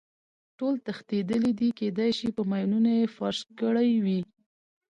[0.57, 4.19] ټول تښتېدلي دي، کېدای شي په ماینونو یې فرش کړی وي.